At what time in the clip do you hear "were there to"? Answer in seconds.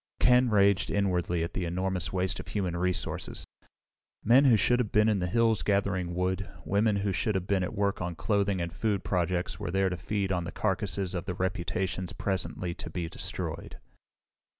9.59-9.97